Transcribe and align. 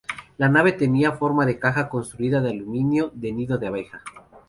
La 0.39 0.49
nave 0.49 0.71
tenía 0.71 1.11
forma 1.11 1.45
de 1.45 1.59
caja, 1.59 1.87
construida 1.87 2.41
de 2.41 2.49
aluminio 2.49 3.11
de 3.13 3.33
nido 3.33 3.59
de 3.59 3.67
abeja. 3.67 4.01